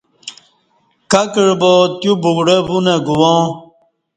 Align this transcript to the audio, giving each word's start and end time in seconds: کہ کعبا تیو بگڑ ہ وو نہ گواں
کہ 1.11 1.21
کعبا 1.33 1.73
تیو 1.99 2.13
بگڑ 2.23 2.47
ہ 2.55 2.57
وو 2.67 2.77
نہ 2.85 2.93
گواں 3.05 3.41